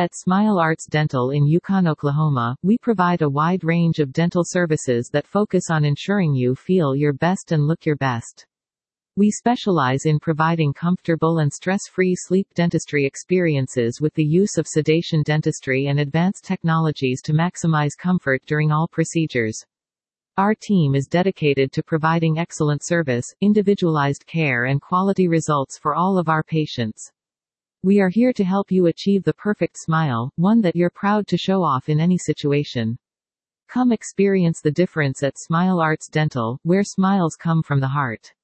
[0.00, 5.10] At Smile Arts Dental in Yukon, Oklahoma, we provide a wide range of dental services
[5.12, 8.46] that focus on ensuring you feel your best and look your best.
[9.16, 15.22] We specialize in providing comfortable and stress-free sleep dentistry experiences with the use of sedation
[15.22, 19.62] dentistry and advanced technologies to maximize comfort during all procedures.
[20.38, 26.16] Our team is dedicated to providing excellent service, individualized care and quality results for all
[26.16, 27.12] of our patients.
[27.82, 31.38] We are here to help you achieve the perfect smile, one that you're proud to
[31.38, 32.98] show off in any situation.
[33.68, 38.34] Come experience the difference at Smile Arts Dental, where smiles come from the heart.